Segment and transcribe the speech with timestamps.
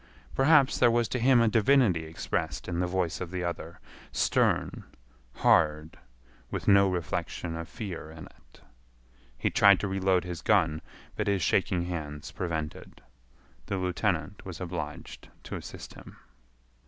[0.33, 4.83] Perhaps there was to him a divinity expressed in the voice of the other—stern,
[5.35, 5.99] hard,
[6.49, 8.59] with no reflection of fear in it.
[9.37, 10.81] He tried to reload his gun,
[11.15, 12.99] but his shaking hands prevented.
[13.67, 16.17] The lieutenant was obliged to assist him.